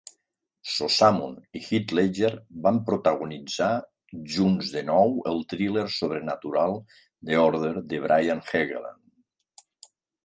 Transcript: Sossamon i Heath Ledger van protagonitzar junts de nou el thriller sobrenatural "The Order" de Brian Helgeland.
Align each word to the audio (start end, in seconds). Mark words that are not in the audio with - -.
Sossamon 0.75 1.33
i 1.57 1.59
Heath 1.65 1.93
Ledger 1.99 2.31
van 2.63 2.79
protagonitzar 2.87 3.69
junts 4.37 4.71
de 4.77 4.83
nou 4.89 5.13
el 5.33 5.45
thriller 5.53 5.85
sobrenatural 5.99 6.75
"The 7.31 7.39
Order" 7.45 7.73
de 7.93 8.01
Brian 8.09 8.43
Helgeland. 8.49 9.89